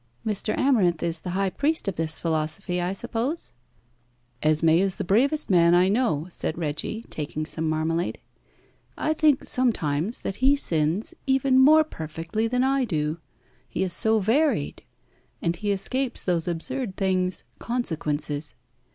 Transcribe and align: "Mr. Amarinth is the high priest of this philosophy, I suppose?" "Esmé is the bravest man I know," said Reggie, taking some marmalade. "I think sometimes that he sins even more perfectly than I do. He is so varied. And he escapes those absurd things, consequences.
"Mr. 0.25 0.57
Amarinth 0.57 1.03
is 1.03 1.19
the 1.19 1.29
high 1.37 1.51
priest 1.51 1.87
of 1.87 1.93
this 1.93 2.17
philosophy, 2.17 2.81
I 2.81 2.91
suppose?" 2.91 3.51
"Esmé 4.41 4.79
is 4.79 4.95
the 4.95 5.03
bravest 5.03 5.51
man 5.51 5.75
I 5.75 5.89
know," 5.89 6.25
said 6.31 6.57
Reggie, 6.57 7.05
taking 7.11 7.45
some 7.45 7.69
marmalade. 7.69 8.17
"I 8.97 9.13
think 9.13 9.43
sometimes 9.43 10.21
that 10.21 10.37
he 10.37 10.55
sins 10.55 11.13
even 11.27 11.61
more 11.61 11.83
perfectly 11.83 12.47
than 12.47 12.63
I 12.63 12.83
do. 12.83 13.19
He 13.69 13.83
is 13.83 13.93
so 13.93 14.19
varied. 14.19 14.81
And 15.39 15.55
he 15.57 15.71
escapes 15.71 16.23
those 16.23 16.47
absurd 16.47 16.97
things, 16.97 17.43
consequences. 17.59 18.55